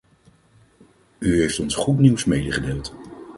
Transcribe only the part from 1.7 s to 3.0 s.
goed nieuws meegedeeld.